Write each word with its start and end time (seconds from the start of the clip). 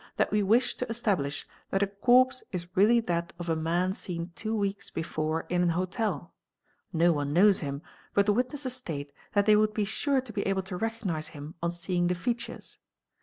that 0.17 0.31
we 0.31 0.41
wish 0.41 0.73
to 0.77 0.89
establish 0.89 1.47
that 1.69 1.83
a 1.83 1.85
corpse 1.85 2.41
is 2.51 2.65
really 2.75 2.99
that 2.99 3.33
of 3.37 3.49
a— 3.49 3.55
man 3.71 3.93
seen 3.93 4.31
two 4.35 4.55
weeks 4.57 4.89
before 4.89 5.41
in 5.41 5.61
an 5.61 5.69
hotel; 5.69 6.33
no 6.91 7.13
one 7.13 7.31
knows 7.33 7.59
him, 7.59 7.83
but 8.15 8.25
the 8.25 8.33
wit 8.33 8.49
nesses 8.49 8.71
state 8.73 9.11
that 9.33 9.45
they 9.45 9.55
would 9.55 9.75
be 9.75 9.85
sure 9.85 10.19
to 10.19 10.33
be 10.33 10.41
able 10.47 10.63
to 10.63 10.75
recognise 10.75 11.27
him 11.37 11.53
on 11.61 11.71
seeing 11.71 12.07
the 12.07 12.15
features. 12.15 12.79